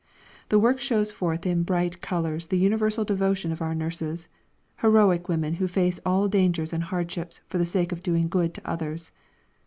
The 0.49 0.57
work 0.57 0.79
shows 0.81 1.11
forth 1.11 1.45
in 1.45 1.61
bright 1.61 2.01
colours 2.01 2.47
the 2.47 2.57
universal 2.57 3.05
devotion 3.05 3.51
of 3.51 3.61
our 3.61 3.75
nurses 3.75 4.29
heroic 4.77 5.29
women 5.29 5.53
who 5.61 5.67
face 5.67 5.99
all 6.03 6.27
dangers 6.27 6.73
and 6.73 6.85
hardships 6.85 7.41
for 7.45 7.59
the 7.59 7.65
sake 7.69 7.91
of 7.91 8.01
doing 8.01 8.27
good 8.27 8.55
to 8.55 8.67
others. 8.67 9.11